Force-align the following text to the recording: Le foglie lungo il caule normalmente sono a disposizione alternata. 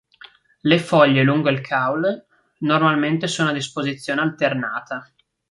Le 0.63 0.79
foglie 0.79 1.21
lungo 1.21 1.49
il 1.51 1.61
caule 1.61 2.25
normalmente 2.61 3.27
sono 3.27 3.49
a 3.49 3.53
disposizione 3.53 4.19
alternata. 4.21 5.07